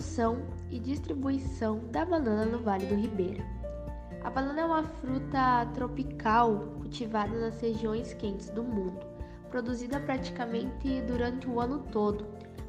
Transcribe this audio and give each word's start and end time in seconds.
produção 0.00 0.38
e 0.70 0.78
distribuição 0.78 1.78
da 1.90 2.06
banana 2.06 2.46
no 2.46 2.60
Vale 2.60 2.86
do 2.86 2.94
Ribeira. 2.94 3.44
A 4.24 4.30
banana 4.30 4.62
é 4.62 4.64
uma 4.64 4.82
fruta 4.82 5.66
tropical 5.74 6.56
cultivada 6.78 7.38
nas 7.38 7.60
regiões 7.60 8.14
quentes 8.14 8.48
do 8.48 8.62
mundo, 8.62 8.98
produzida 9.50 10.00
praticamente 10.00 11.02
durante 11.02 11.46
o 11.46 11.60
ano 11.60 11.80
todo. 11.92 12.26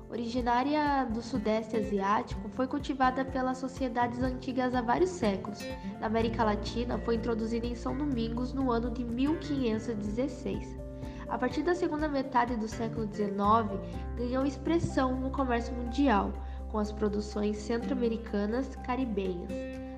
Originária 0.09 1.05
do 1.05 1.21
Sudeste 1.21 1.77
Asiático, 1.77 2.49
foi 2.49 2.67
cultivada 2.67 3.23
pelas 3.23 3.59
sociedades 3.59 4.21
antigas 4.21 4.75
há 4.75 4.81
vários 4.81 5.11
séculos. 5.11 5.59
Na 6.01 6.07
América 6.07 6.43
Latina, 6.43 6.97
foi 6.97 7.15
introduzida 7.15 7.65
em 7.65 7.75
São 7.75 7.95
Domingos 7.95 8.51
no 8.51 8.69
ano 8.69 8.91
de 8.91 9.05
1516. 9.05 10.81
A 11.29 11.37
partir 11.37 11.63
da 11.63 11.73
segunda 11.73 12.09
metade 12.09 12.57
do 12.57 12.67
século 12.67 13.07
XIX, 13.07 13.79
ganhou 14.17 14.45
expressão 14.45 15.15
no 15.17 15.29
comércio 15.29 15.73
mundial, 15.73 16.33
com 16.71 16.79
as 16.79 16.91
produções 16.91 17.57
centro-americanas 17.57 18.75
caribenhas. 18.77 19.51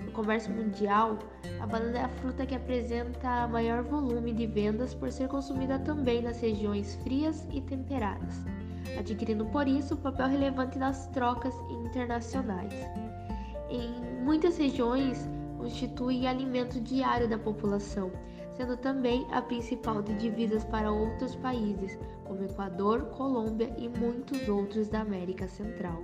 No 0.05 0.11
comércio 0.11 0.53
mundial, 0.53 1.19
a 1.59 1.67
banana 1.67 1.99
é 1.99 2.03
a 2.03 2.09
fruta 2.09 2.45
que 2.45 2.55
apresenta 2.55 3.47
maior 3.47 3.83
volume 3.83 4.33
de 4.33 4.47
vendas 4.47 4.93
por 4.93 5.11
ser 5.11 5.27
consumida 5.27 5.79
também 5.79 6.21
nas 6.21 6.39
regiões 6.39 6.95
frias 7.03 7.47
e 7.51 7.61
temperadas, 7.61 8.43
adquirindo 8.97 9.45
por 9.45 9.67
isso 9.67 9.97
papel 9.97 10.27
relevante 10.27 10.77
nas 10.77 11.07
trocas 11.07 11.53
internacionais. 11.69 12.73
Em 13.69 14.23
muitas 14.23 14.57
regiões, 14.57 15.29
constitui 15.57 16.27
alimento 16.27 16.79
diário 16.81 17.27
da 17.27 17.37
população 17.37 18.11
sendo 18.55 18.77
também 18.77 19.25
a 19.31 19.41
principal 19.41 20.01
de 20.01 20.13
divisas 20.15 20.63
para 20.63 20.91
outros 20.91 21.35
países, 21.35 21.97
como 22.23 22.43
Equador, 22.43 23.05
Colômbia 23.05 23.73
e 23.77 23.89
muitos 23.89 24.47
outros 24.47 24.87
da 24.87 25.01
América 25.01 25.47
Central. 25.47 26.01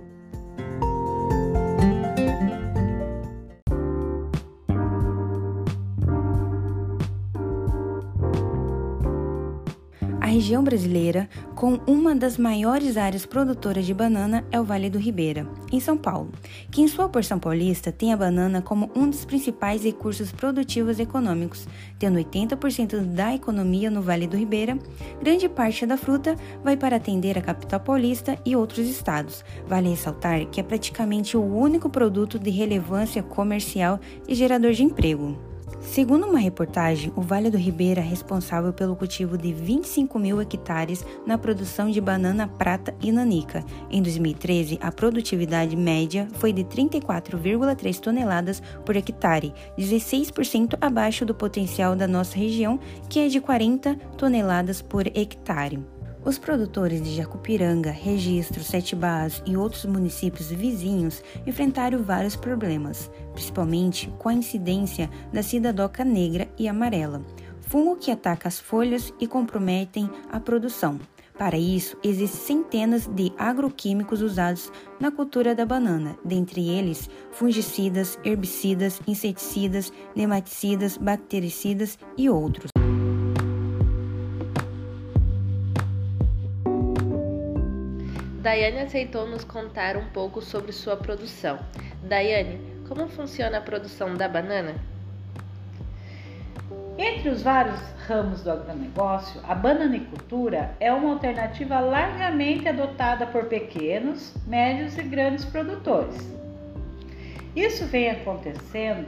Região 10.30 10.62
brasileira 10.62 11.28
com 11.54 11.80
uma 11.86 12.14
das 12.14 12.38
maiores 12.38 12.96
áreas 12.96 13.26
produtoras 13.26 13.84
de 13.84 13.92
banana 13.92 14.44
é 14.50 14.60
o 14.60 14.64
Vale 14.64 14.88
do 14.88 14.98
Ribeira, 14.98 15.46
em 15.72 15.80
São 15.80 15.96
Paulo, 15.96 16.30
que 16.70 16.80
em 16.80 16.88
sua 16.88 17.08
porção 17.08 17.38
paulista 17.38 17.90
tem 17.90 18.12
a 18.12 18.16
banana 18.16 18.62
como 18.62 18.90
um 18.94 19.08
dos 19.08 19.24
principais 19.24 19.82
recursos 19.82 20.30
produtivos 20.30 20.98
econômicos, 20.98 21.66
tendo 21.98 22.18
80% 22.18 23.00
da 23.14 23.34
economia 23.34 23.90
no 23.90 24.02
Vale 24.02 24.26
do 24.26 24.36
Ribeira. 24.36 24.78
Grande 25.20 25.48
parte 25.48 25.84
da 25.84 25.96
fruta 25.96 26.36
vai 26.62 26.76
para 26.76 26.96
atender 26.96 27.36
a 27.36 27.42
capital 27.42 27.80
paulista 27.80 28.38
e 28.46 28.54
outros 28.54 28.88
estados. 28.88 29.44
Vale 29.66 29.90
ressaltar 29.90 30.46
que 30.46 30.60
é 30.60 30.62
praticamente 30.62 31.36
o 31.36 31.42
único 31.42 31.90
produto 31.90 32.38
de 32.38 32.50
relevância 32.50 33.22
comercial 33.22 33.98
e 34.28 34.34
gerador 34.34 34.72
de 34.72 34.84
emprego. 34.84 35.49
Segundo 35.80 36.26
uma 36.26 36.38
reportagem, 36.38 37.10
o 37.16 37.22
Vale 37.22 37.50
do 37.50 37.56
Ribeira 37.56 38.00
é 38.00 38.04
responsável 38.04 38.72
pelo 38.72 38.94
cultivo 38.94 39.36
de 39.36 39.52
25 39.52 40.18
mil 40.18 40.40
hectares 40.40 41.04
na 41.26 41.38
produção 41.38 41.90
de 41.90 42.00
banana 42.00 42.46
prata 42.46 42.94
e 43.00 43.10
nanica. 43.10 43.64
Em 43.90 44.02
2013, 44.02 44.78
a 44.82 44.92
produtividade 44.92 45.74
média 45.74 46.28
foi 46.34 46.52
de 46.52 46.64
34,3 46.64 47.98
toneladas 47.98 48.62
por 48.84 48.94
hectare, 48.94 49.54
16% 49.78 50.76
abaixo 50.80 51.24
do 51.24 51.34
potencial 51.34 51.96
da 51.96 52.06
nossa 52.06 52.36
região, 52.36 52.78
que 53.08 53.18
é 53.18 53.28
de 53.28 53.40
40 53.40 53.96
toneladas 54.16 54.82
por 54.82 55.06
hectare. 55.06 55.80
Os 56.22 56.36
produtores 56.38 57.02
de 57.02 57.16
Jacupiranga, 57.16 57.90
Registro, 57.90 58.62
Sete 58.62 58.94
Barras 58.94 59.42
e 59.46 59.56
outros 59.56 59.86
municípios 59.86 60.50
vizinhos 60.50 61.22
enfrentaram 61.46 62.02
vários 62.02 62.36
problemas, 62.36 63.10
principalmente 63.32 64.12
com 64.18 64.28
a 64.28 64.34
incidência 64.34 65.08
da 65.32 65.42
cidadoca 65.42 66.04
negra 66.04 66.46
e 66.58 66.68
amarela, 66.68 67.22
fungo 67.62 67.96
que 67.96 68.10
ataca 68.10 68.48
as 68.48 68.60
folhas 68.60 69.14
e 69.18 69.26
comprometem 69.26 70.10
a 70.30 70.38
produção. 70.38 71.00
Para 71.38 71.56
isso, 71.56 71.96
existem 72.04 72.58
centenas 72.58 73.06
de 73.06 73.32
agroquímicos 73.38 74.20
usados 74.20 74.70
na 75.00 75.10
cultura 75.10 75.54
da 75.54 75.64
banana, 75.64 76.18
dentre 76.22 76.68
eles 76.68 77.08
fungicidas, 77.32 78.18
herbicidas, 78.22 79.00
inseticidas, 79.06 79.90
nematicidas, 80.14 80.98
bactericidas 80.98 81.98
e 82.14 82.28
outros. 82.28 82.70
Daiane 88.50 88.80
aceitou 88.80 89.28
nos 89.28 89.44
contar 89.44 89.96
um 89.96 90.06
pouco 90.06 90.42
sobre 90.42 90.72
sua 90.72 90.96
produção. 90.96 91.56
Daiane, 92.02 92.58
como 92.88 93.08
funciona 93.08 93.58
a 93.58 93.60
produção 93.60 94.16
da 94.16 94.28
banana? 94.28 94.74
Entre 96.98 97.28
os 97.28 97.42
vários 97.42 97.78
ramos 98.08 98.42
do 98.42 98.50
agronegócio, 98.50 99.40
a 99.46 99.54
bananicultura 99.54 100.74
é 100.80 100.92
uma 100.92 101.12
alternativa 101.12 101.78
largamente 101.78 102.66
adotada 102.66 103.24
por 103.24 103.44
pequenos, 103.44 104.34
médios 104.48 104.98
e 104.98 105.02
grandes 105.04 105.44
produtores. 105.44 106.18
Isso 107.54 107.86
vem 107.86 108.10
acontecendo 108.10 109.06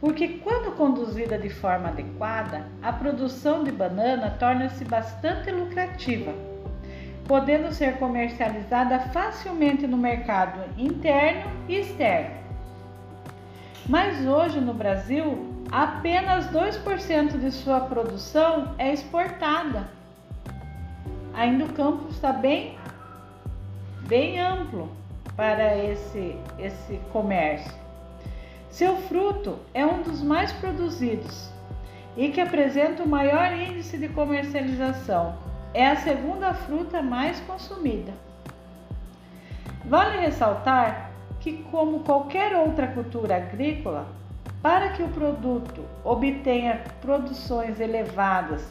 porque, 0.00 0.26
quando 0.42 0.74
conduzida 0.74 1.36
de 1.36 1.50
forma 1.50 1.88
adequada, 1.88 2.64
a 2.80 2.90
produção 2.90 3.62
de 3.62 3.72
banana 3.72 4.34
torna-se 4.40 4.86
bastante 4.86 5.50
lucrativa 5.50 6.32
podendo 7.30 7.72
ser 7.72 7.96
comercializada 7.98 8.98
facilmente 9.12 9.86
no 9.86 9.96
mercado 9.96 10.62
interno 10.76 11.48
e 11.68 11.76
externo. 11.76 12.34
Mas 13.88 14.26
hoje 14.26 14.60
no 14.60 14.74
Brasil, 14.74 15.64
apenas 15.70 16.48
2% 16.48 17.38
de 17.38 17.52
sua 17.52 17.82
produção 17.82 18.74
é 18.78 18.92
exportada. 18.92 19.88
Ainda 21.32 21.66
o 21.66 21.72
campo 21.72 22.08
está 22.10 22.32
bem, 22.32 22.76
bem 24.08 24.40
amplo 24.40 24.90
para 25.36 25.78
esse, 25.78 26.34
esse 26.58 26.98
comércio. 27.12 27.72
Seu 28.70 28.96
fruto 29.02 29.56
é 29.72 29.86
um 29.86 30.02
dos 30.02 30.20
mais 30.20 30.50
produzidos 30.54 31.48
e 32.16 32.30
que 32.30 32.40
apresenta 32.40 33.04
o 33.04 33.08
maior 33.08 33.52
índice 33.52 33.96
de 33.98 34.08
comercialização 34.08 35.48
é 35.72 35.86
a 35.88 35.96
segunda 35.96 36.52
fruta 36.52 37.02
mais 37.02 37.40
consumida. 37.40 38.12
Vale 39.84 40.18
ressaltar 40.18 41.10
que, 41.40 41.64
como 41.70 42.00
qualquer 42.00 42.54
outra 42.54 42.86
cultura 42.88 43.36
agrícola, 43.36 44.06
para 44.62 44.90
que 44.90 45.02
o 45.02 45.08
produto 45.08 45.84
obtenha 46.04 46.82
produções 47.00 47.80
elevadas 47.80 48.62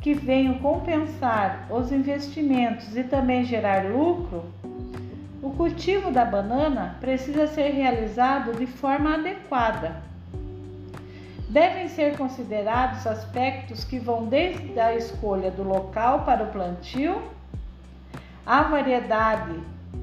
que 0.00 0.14
venham 0.14 0.58
compensar 0.58 1.66
os 1.70 1.90
investimentos 1.90 2.96
e 2.96 3.02
também 3.02 3.44
gerar 3.44 3.86
lucro, 3.86 4.44
o 5.42 5.50
cultivo 5.50 6.10
da 6.10 6.24
banana 6.24 6.96
precisa 7.00 7.46
ser 7.46 7.70
realizado 7.70 8.52
de 8.52 8.66
forma 8.66 9.14
adequada 9.14 10.02
Devem 11.48 11.88
ser 11.88 12.16
considerados 12.16 13.06
aspectos 13.06 13.82
que 13.82 13.98
vão 13.98 14.26
desde 14.26 14.78
a 14.78 14.94
escolha 14.94 15.50
do 15.50 15.62
local 15.62 16.24
para 16.24 16.44
o 16.44 16.48
plantio, 16.48 17.22
a 18.44 18.62
variedade 18.64 19.58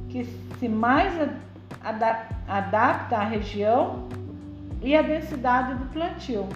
que 0.10 0.26
se 0.60 0.68
mais 0.68 1.14
adapta 2.48 3.18
à 3.18 3.24
região 3.24 4.08
e 4.82 4.96
a 4.96 5.04
densidade 5.04 5.76
do 5.76 5.86
plantio. 5.92 6.50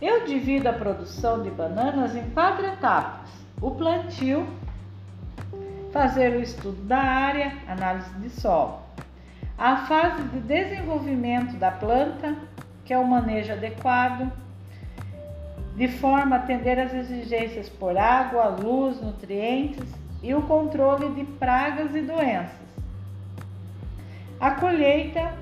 Eu 0.00 0.24
divido 0.24 0.68
a 0.68 0.72
produção 0.72 1.42
de 1.42 1.50
bananas 1.50 2.16
em 2.16 2.30
quatro 2.30 2.64
etapas: 2.64 3.28
o 3.60 3.72
plantio, 3.72 4.46
fazer 5.92 6.36
o 6.36 6.40
estudo 6.40 6.82
da 6.84 6.98
área, 6.98 7.52
análise 7.68 8.10
de 8.14 8.30
solo, 8.30 8.80
a 9.58 9.76
fase 9.86 10.22
de 10.24 10.40
desenvolvimento 10.40 11.56
da 11.56 11.70
planta, 11.70 12.34
que 12.84 12.92
é 12.92 12.98
o 12.98 13.06
manejo 13.06 13.52
adequado, 13.52 14.30
de 15.76 15.88
forma 15.88 16.36
a 16.36 16.38
atender 16.38 16.78
às 16.78 16.92
exigências 16.92 17.68
por 17.68 17.96
água, 17.96 18.48
luz, 18.48 19.00
nutrientes 19.00 19.88
e 20.22 20.34
o 20.34 20.42
controle 20.42 21.10
de 21.14 21.24
pragas 21.24 21.94
e 21.94 22.02
doenças. 22.02 22.62
A 24.38 24.50
colheita, 24.52 25.34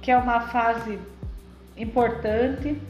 que 0.00 0.10
é 0.10 0.16
uma 0.16 0.40
fase 0.40 0.98
importante, 1.76 2.80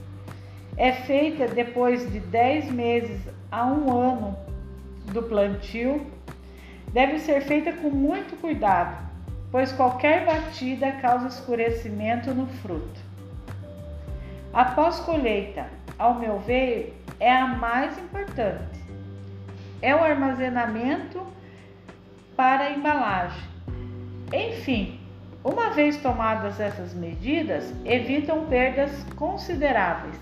é 0.77 0.93
feita 0.93 1.49
depois 1.49 2.11
de 2.11 2.21
10 2.21 2.71
meses 2.71 3.21
a 3.51 3.67
um 3.67 3.91
ano 3.91 4.37
do 5.13 5.23
plantio. 5.23 6.07
Deve 6.93 7.19
ser 7.19 7.41
feita 7.43 7.73
com 7.73 7.91
muito 7.91 8.39
cuidado, 8.41 8.97
pois 9.53 9.71
qualquer 9.71 10.25
batida 10.25 10.91
causa 10.93 11.29
escurecimento 11.29 12.35
no 12.35 12.47
fruto. 12.47 13.01
Após 14.53 14.99
colheita, 15.01 15.67
ao 15.99 16.15
meu 16.15 16.39
ver, 16.39 16.99
é 17.21 17.31
a 17.31 17.47
mais 17.47 17.99
importante. 17.99 18.83
É 19.83 19.95
o 19.95 20.03
armazenamento 20.03 21.25
para 22.35 22.71
embalagem. 22.71 23.43
Enfim, 24.33 24.99
uma 25.45 25.71
vez 25.71 25.99
tomadas 25.99 26.59
essas 26.59 26.95
medidas, 26.95 27.73
evitam 27.85 28.47
perdas 28.47 28.91
consideráveis. 29.17 30.19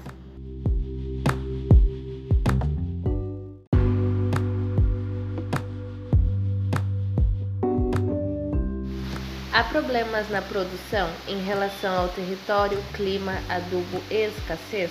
Há 9.61 9.65
problemas 9.65 10.31
na 10.31 10.41
produção 10.41 11.11
em 11.29 11.45
relação 11.45 11.95
ao 11.95 12.09
território, 12.09 12.83
clima, 12.95 13.35
adubo 13.47 14.03
e 14.11 14.25
escassez? 14.25 14.91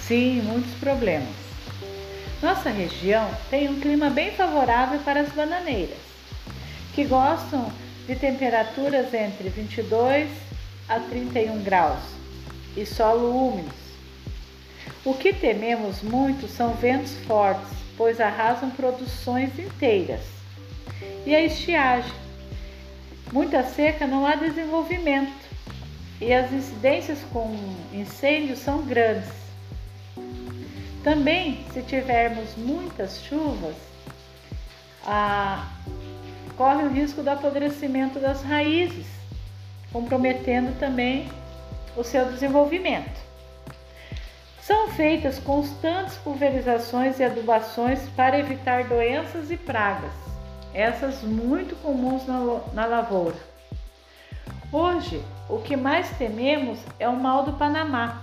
Sim, 0.00 0.42
muitos 0.42 0.72
problemas. 0.74 1.34
Nossa 2.40 2.70
região 2.70 3.28
tem 3.50 3.68
um 3.68 3.80
clima 3.80 4.10
bem 4.10 4.30
favorável 4.30 5.00
para 5.00 5.22
as 5.22 5.30
bananeiras, 5.30 5.98
que 6.94 7.04
gostam 7.04 7.72
de 8.06 8.14
temperaturas 8.14 9.12
entre 9.12 9.48
22 9.48 10.30
a 10.88 11.00
31 11.00 11.60
graus 11.64 11.98
e 12.76 12.86
solo 12.86 13.54
úmidos. 13.54 13.74
O 15.04 15.14
que 15.14 15.32
tememos 15.32 16.00
muito 16.00 16.46
são 16.46 16.74
ventos 16.74 17.14
fortes, 17.26 17.72
pois 17.96 18.20
arrasam 18.20 18.70
produções 18.70 19.58
inteiras. 19.58 20.20
E 21.26 21.34
a 21.34 21.40
estiagem. 21.40 22.23
Muita 23.34 23.64
seca 23.64 24.06
não 24.06 24.24
há 24.24 24.36
desenvolvimento 24.36 25.34
e 26.20 26.32
as 26.32 26.52
incidências 26.52 27.18
com 27.32 27.52
incêndios 27.92 28.60
são 28.60 28.82
grandes. 28.82 29.28
Também, 31.02 31.66
se 31.72 31.82
tivermos 31.82 32.54
muitas 32.56 33.20
chuvas, 33.24 33.74
corre 36.56 36.84
o 36.84 36.88
risco 36.88 37.24
do 37.24 37.30
apodrecimento 37.30 38.20
das 38.20 38.40
raízes, 38.40 39.08
comprometendo 39.92 40.78
também 40.78 41.28
o 41.96 42.04
seu 42.04 42.26
desenvolvimento. 42.26 43.20
São 44.62 44.90
feitas 44.90 45.40
constantes 45.40 46.14
pulverizações 46.18 47.18
e 47.18 47.24
adubações 47.24 47.98
para 48.10 48.38
evitar 48.38 48.84
doenças 48.84 49.50
e 49.50 49.56
pragas, 49.56 50.12
essas 50.74 51.22
muito 51.22 51.74
comuns 51.76 52.26
na, 52.26 52.60
na 52.74 52.86
lavoura. 52.86 53.36
Hoje, 54.72 55.22
o 55.48 55.58
que 55.58 55.76
mais 55.76 56.10
tememos 56.18 56.78
é 56.98 57.08
o 57.08 57.16
mal 57.16 57.44
do 57.44 57.52
Panamá. 57.52 58.22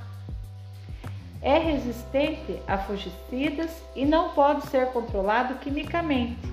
É 1.41 1.57
resistente 1.57 2.61
a 2.67 2.77
fungicidas 2.77 3.71
e 3.95 4.05
não 4.05 4.29
pode 4.29 4.67
ser 4.67 4.87
controlado 4.87 5.55
quimicamente 5.55 6.51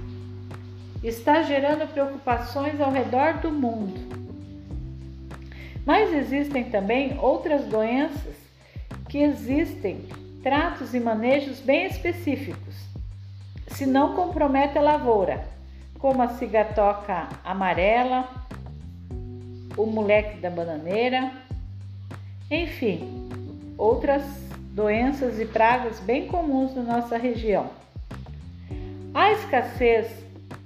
está 1.02 1.42
gerando 1.42 1.86
preocupações 1.92 2.80
ao 2.80 2.90
redor 2.90 3.34
do 3.34 3.50
mundo. 3.50 4.18
Mas 5.86 6.12
existem 6.12 6.64
também 6.64 7.18
outras 7.20 7.64
doenças 7.64 8.36
que 9.08 9.18
existem 9.18 10.06
tratos 10.42 10.94
e 10.94 11.00
manejos 11.00 11.60
bem 11.60 11.86
específicos, 11.86 12.74
se 13.68 13.86
não 13.86 14.14
compromete 14.14 14.76
a 14.76 14.82
lavoura, 14.82 15.46
como 15.98 16.22
a 16.22 16.28
cigatoca 16.28 17.28
amarela, 17.44 18.28
o 19.76 19.86
moleque 19.86 20.38
da 20.38 20.50
bananeira, 20.50 21.30
enfim, 22.50 23.28
outras 23.76 24.22
doenças 24.72 25.38
e 25.38 25.44
pragas 25.44 26.00
bem 26.00 26.26
comuns 26.26 26.74
na 26.74 26.82
nossa 26.82 27.16
região. 27.18 27.70
A 29.14 29.32
escassez 29.32 30.06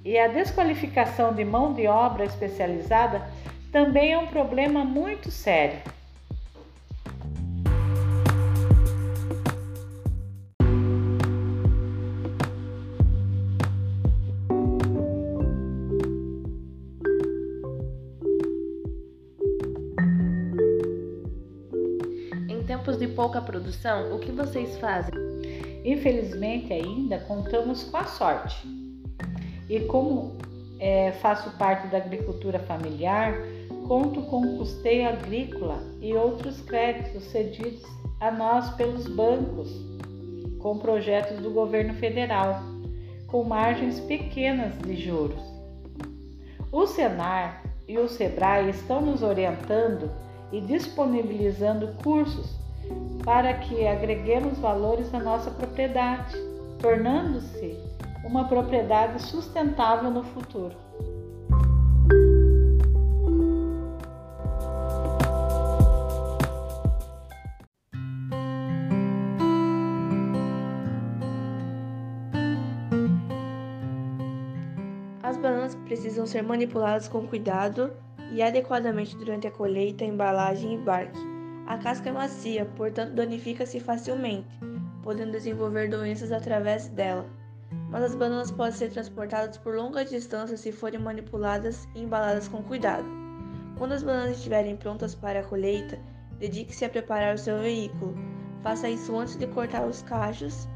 e 0.05 0.17
a 0.17 0.27
desqualificação 0.27 1.33
de 1.33 1.43
mão 1.43 1.73
de 1.73 1.87
obra 1.87 2.25
especializada 2.25 3.27
também 3.71 4.13
é 4.13 4.17
um 4.17 4.27
problema 4.27 4.83
muito 4.83 5.31
sério. 5.31 5.79
Pouca 23.23 23.39
produção, 23.39 24.13
o 24.13 24.19
que 24.19 24.33
vocês 24.33 24.77
fazem? 24.79 25.13
Infelizmente, 25.85 26.73
ainda 26.73 27.19
contamos 27.19 27.85
com 27.85 27.95
a 27.95 28.03
sorte 28.03 28.67
e 29.69 29.79
como 29.79 30.37
é, 30.77 31.13
faço 31.13 31.49
parte 31.51 31.87
da 31.87 31.99
agricultura 31.99 32.59
familiar, 32.59 33.33
conto 33.87 34.23
com 34.23 34.57
custeio 34.57 35.07
agrícola 35.07 35.81
e 36.01 36.13
outros 36.13 36.59
créditos 36.63 37.23
cedidos 37.23 37.81
a 38.19 38.29
nós 38.29 38.71
pelos 38.71 39.07
bancos, 39.07 39.71
com 40.59 40.77
projetos 40.77 41.39
do 41.39 41.49
governo 41.49 41.93
federal, 41.93 42.61
com 43.27 43.45
margens 43.45 44.01
pequenas 44.01 44.77
de 44.79 44.97
juros. 44.97 45.41
O 46.69 46.85
Senar 46.85 47.63
e 47.87 47.97
o 47.97 48.09
Sebrae 48.09 48.69
estão 48.69 48.99
nos 48.99 49.23
orientando 49.23 50.11
e 50.51 50.59
disponibilizando 50.59 51.87
cursos 52.03 52.61
para 53.23 53.53
que 53.53 53.87
agreguemos 53.87 54.57
valores 54.59 55.13
à 55.13 55.19
nossa 55.19 55.49
propriedade, 55.49 56.35
tornando-se 56.79 57.79
uma 58.23 58.47
propriedade 58.47 59.21
sustentável 59.21 60.09
no 60.09 60.23
futuro. 60.23 60.75
As 75.21 75.37
bananas 75.37 75.75
precisam 75.75 76.25
ser 76.25 76.43
manipuladas 76.43 77.07
com 77.07 77.25
cuidado 77.25 77.91
e 78.31 78.41
adequadamente 78.41 79.15
durante 79.15 79.47
a 79.47 79.51
colheita, 79.51 80.03
embalagem 80.03 80.71
e 80.71 80.75
embarque. 80.75 81.32
A 81.67 81.77
casca 81.77 82.09
é 82.09 82.11
macia, 82.11 82.65
portanto 82.65 83.13
danifica-se 83.13 83.79
facilmente, 83.79 84.47
podendo 85.01 85.31
desenvolver 85.31 85.89
doenças 85.89 86.31
através 86.31 86.89
dela 86.89 87.25
mas 87.93 88.03
as 88.03 88.15
bananas 88.15 88.49
podem 88.49 88.73
ser 88.73 88.89
transportadas 88.89 89.55
por 89.57 89.75
longas 89.75 90.09
distâncias 90.09 90.59
se 90.59 90.71
forem 90.71 90.99
manipuladas 90.99 91.87
e 91.93 92.01
embaladas 92.01 92.47
com 92.47 92.63
cuidado. 92.63 93.05
Quando 93.77 93.91
as 93.91 94.01
bananas 94.01 94.37
estiverem 94.37 94.75
prontas 94.75 95.13
para 95.13 95.41
a 95.41 95.43
colheita, 95.43 95.99
dedique-se 96.39 96.85
a 96.85 96.89
preparar 96.89 97.35
o 97.35 97.37
seu 97.37 97.59
veículo. 97.59 98.15
Faça 98.63 98.89
isso 98.89 99.15
antes 99.15 99.35
de 99.35 99.45
cortar 99.45 99.85
os 99.85 100.01
cachos, 100.01 100.67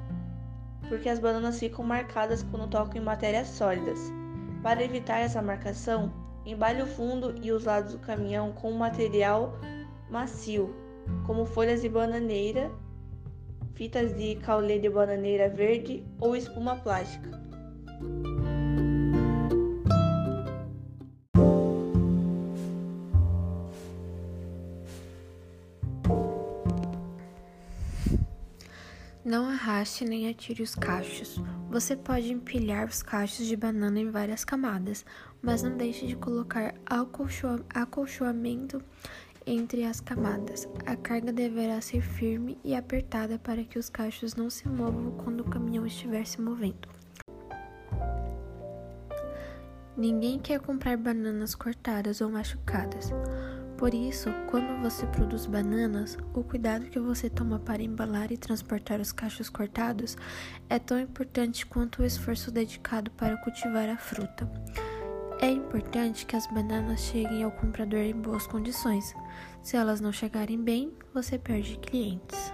porque 0.88 1.10
as 1.10 1.18
bananas 1.18 1.60
ficam 1.60 1.84
marcadas 1.84 2.44
quando 2.44 2.70
tocam 2.70 3.02
em 3.02 3.06
matérias 3.06 3.48
sólidas. 3.48 4.12
Para 4.62 4.84
evitar 4.84 5.18
essa 5.18 5.42
marcação, 5.42 6.14
embale 6.46 6.84
o 6.84 6.88
fundo 6.88 7.34
e 7.42 7.52
os 7.52 7.64
lados 7.64 7.94
do 7.94 8.00
caminhão 8.00 8.52
com 8.52 8.72
material 8.74 9.58
macio, 10.10 10.74
como 11.26 11.46
folhas 11.46 11.82
de 11.82 11.90
bananeira 11.90 12.72
fitas 13.78 14.18
de 14.18 14.36
caule 14.38 14.80
de 14.80 14.90
bananeira 14.90 15.48
verde 15.48 16.04
ou 16.20 16.36
espuma 16.36 16.76
plástica. 16.78 17.30
Não 29.24 29.46
arraste 29.48 30.06
nem 30.06 30.28
atire 30.28 30.64
os 30.64 30.74
cachos. 30.74 31.40
Você 31.70 31.96
pode 31.96 32.32
empilhar 32.32 32.88
os 32.88 33.04
cachos 33.04 33.46
de 33.46 33.56
banana 33.56 34.00
em 34.00 34.10
várias 34.10 34.44
camadas, 34.44 35.06
mas 35.40 35.62
não 35.62 35.78
deixe 35.78 36.08
de 36.08 36.16
colocar 36.16 36.74
acolchoamento 37.74 38.82
entre 39.48 39.86
as 39.86 40.02
camadas. 40.02 40.68
A 40.86 40.96
carga 40.96 41.32
deverá 41.32 41.80
ser 41.80 42.02
firme 42.02 42.58
e 42.64 42.76
apertada 42.76 43.40
para 43.40 43.64
que 43.64 43.80
os 43.80 43.90
cachos 43.90 44.36
não 44.36 44.50
se 44.50 44.68
movam 44.68 45.12
quando 45.12 45.42
o 45.42 45.50
caminhão 45.50 45.88
estiver 45.88 46.26
se 46.26 46.42
movendo. 46.42 46.90
Ninguém 49.96 50.38
quer 50.38 50.60
comprar 50.60 50.98
bananas 50.98 51.56
cortadas 51.56 52.22
ou 52.22 52.30
machucadas. 52.30 53.12
Por 53.78 53.94
isso, 53.94 54.30
quando 54.50 54.82
você 54.82 55.06
produz 55.08 55.46
bananas, 55.46 56.18
o 56.34 56.44
cuidado 56.44 56.86
que 56.86 57.00
você 57.00 57.30
toma 57.30 57.60
para 57.60 57.82
embalar 57.82 58.32
e 58.32 58.38
transportar 58.38 59.00
os 59.00 59.12
cachos 59.12 59.50
cortados 59.50 60.18
é 60.70 60.78
tão 60.78 61.00
importante 61.00 61.66
quanto 61.66 62.02
o 62.02 62.06
esforço 62.06 62.52
dedicado 62.52 63.10
para 63.12 63.38
cultivar 63.38 63.88
a 63.88 63.98
fruta. 63.98 64.50
É 65.40 65.52
importante 65.52 66.26
que 66.26 66.36
as 66.36 66.48
bananas 66.48 67.00
cheguem 67.00 67.44
ao 67.44 67.52
comprador 67.52 68.00
em 68.00 68.14
boas 68.14 68.48
condições. 68.48 69.14
Se 69.62 69.78
elas 69.78 70.02
não 70.02 70.12
chegarem 70.12 70.60
bem, 70.60 70.92
você 71.14 71.38
perde 71.38 71.78
clientes. 71.78 72.52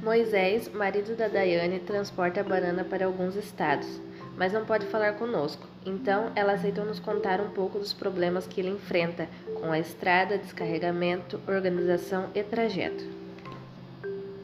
Moisés, 0.00 0.68
marido 0.68 1.16
da 1.16 1.26
Daiane, 1.26 1.80
transporta 1.80 2.40
a 2.40 2.44
banana 2.44 2.84
para 2.84 3.06
alguns 3.06 3.34
estados, 3.34 4.00
mas 4.36 4.52
não 4.52 4.64
pode 4.64 4.86
falar 4.86 5.14
conosco. 5.14 5.71
Então, 5.84 6.30
ela 6.36 6.52
aceitou 6.52 6.84
nos 6.84 7.00
contar 7.00 7.40
um 7.40 7.50
pouco 7.50 7.78
dos 7.78 7.92
problemas 7.92 8.46
que 8.46 8.60
ele 8.60 8.70
enfrenta 8.70 9.28
com 9.60 9.72
a 9.72 9.78
estrada, 9.78 10.38
descarregamento, 10.38 11.40
organização 11.48 12.28
e 12.34 12.42
trajeto. 12.42 13.04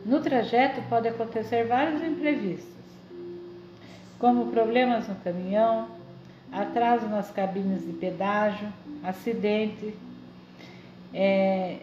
No 0.04 0.20
trajeto 0.20 0.80
pode 0.88 1.06
acontecer 1.06 1.64
vários 1.66 2.02
imprevistos, 2.02 2.66
como 4.18 4.50
problemas 4.50 5.06
no 5.06 5.14
caminhão, 5.16 5.88
atraso 6.50 7.06
nas 7.06 7.30
cabines 7.30 7.86
de 7.86 7.92
pedágio, 7.92 8.72
acidente. 9.04 9.94
É, 11.14 11.76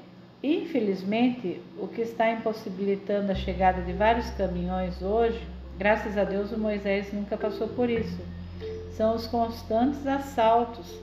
infelizmente, 0.43 1.61
o 1.77 1.87
que 1.87 2.01
está 2.01 2.29
impossibilitando 2.31 3.31
a 3.31 3.35
chegada 3.35 3.81
de 3.81 3.93
vários 3.93 4.29
caminhões 4.31 5.01
hoje, 5.01 5.41
graças 5.77 6.17
a 6.17 6.23
Deus 6.25 6.51
o 6.51 6.59
Moisés 6.59 7.13
nunca 7.13 7.37
passou 7.37 7.69
por 7.69 7.89
isso, 7.89 8.19
são 8.95 9.15
os 9.15 9.27
constantes 9.27 10.07
assaltos 10.07 10.99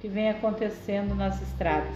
que 0.00 0.08
vêm 0.08 0.30
acontecendo 0.30 1.14
nas 1.14 1.40
estradas. 1.40 1.94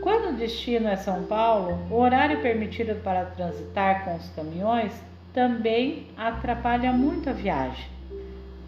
Quando 0.00 0.30
o 0.30 0.36
destino 0.36 0.88
é 0.88 0.96
São 0.96 1.24
Paulo, 1.24 1.78
o 1.90 1.94
horário 1.94 2.42
permitido 2.42 3.00
para 3.02 3.24
transitar 3.24 4.04
com 4.04 4.16
os 4.16 4.28
caminhões 4.30 4.92
também 5.32 6.08
atrapalha 6.16 6.92
muito 6.92 7.30
a 7.30 7.32
viagem. 7.32 7.86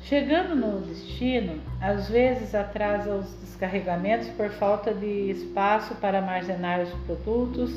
Chegando 0.03 0.55
no 0.55 0.81
destino, 0.81 1.61
às 1.81 2.09
vezes 2.09 2.55
atrasa 2.55 3.15
os 3.15 3.33
descarregamentos 3.41 4.29
por 4.29 4.49
falta 4.51 4.95
de 4.95 5.31
espaço 5.31 5.95
para 5.97 6.19
armazenar 6.19 6.81
os 6.81 6.91
produtos, 7.05 7.73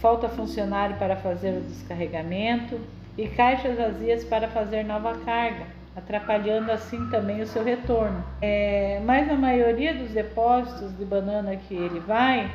falta 0.00 0.28
funcionário 0.28 0.96
para 0.96 1.16
fazer 1.16 1.58
o 1.58 1.62
descarregamento 1.62 2.78
e 3.16 3.26
caixas 3.28 3.76
vazias 3.76 4.22
para 4.24 4.48
fazer 4.48 4.84
nova 4.84 5.16
carga, 5.24 5.66
atrapalhando 5.96 6.70
assim 6.72 7.08
também 7.10 7.42
o 7.42 7.46
seu 7.46 7.62
retorno. 7.62 8.24
É, 8.40 9.00
mas 9.04 9.30
a 9.30 9.34
maioria 9.34 9.94
dos 9.94 10.10
depósitos 10.10 10.96
de 10.96 11.04
banana 11.04 11.56
que 11.56 11.74
ele 11.74 12.00
vai 12.00 12.50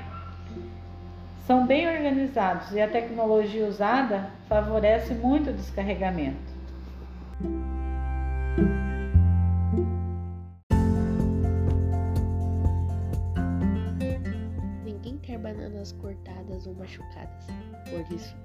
são 1.46 1.66
bem 1.66 1.88
organizados 1.88 2.72
e 2.74 2.82
a 2.82 2.88
tecnologia 2.88 3.66
usada 3.66 4.30
favorece 4.50 5.14
muito 5.14 5.50
o 5.50 5.54
descarregamento. 5.54 6.58
bananas 15.48 15.94
cortadas 15.94 16.68
ou 16.68 16.76
machucadas. 16.76 17.46
Por 17.90 18.14
isso, 18.14 18.36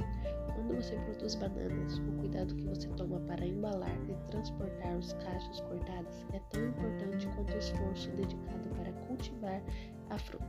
quando 0.54 0.74
você 0.76 0.96
produz 0.96 1.34
bananas, 1.36 1.98
o 1.98 2.12
cuidado 2.18 2.54
que 2.54 2.64
você 2.64 2.88
toma 2.88 3.20
para 3.20 3.44
embalar 3.46 3.96
e 4.08 4.14
transportar 4.30 4.96
os 4.96 5.12
cachos 5.14 5.60
cortados 5.60 6.24
é 6.32 6.40
tão 6.50 6.64
importante 6.66 7.26
quanto 7.34 7.54
o 7.54 7.58
esforço 7.58 8.10
dedicado 8.10 8.68
para 8.76 8.92
cultivar 9.06 9.62
a 10.10 10.18
fruta. 10.18 10.46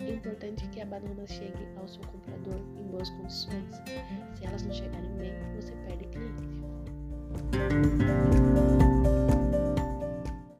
É 0.00 0.10
importante 0.14 0.68
que 0.68 0.80
a 0.80 0.86
banana 0.86 1.26
chegue 1.26 1.66
ao 1.76 1.88
seu 1.88 2.02
comprador 2.02 2.60
em 2.76 2.84
boas 2.88 3.10
condições. 3.10 3.74
Se 4.34 4.46
elas 4.46 4.62
não 4.62 4.72
chegarem 4.72 5.12
bem, 5.16 5.32
você 5.56 5.72
perde 5.86 6.04
cliente. 6.08 6.48